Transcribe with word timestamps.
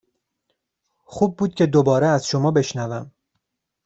خوب 1.05 1.37
بود 1.37 1.55
که 1.55 1.65
دوباره 1.65 2.07
از 2.07 2.27
شما 2.27 2.51
بشنوم. 2.51 3.11